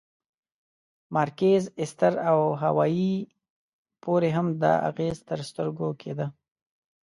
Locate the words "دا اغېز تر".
4.63-5.39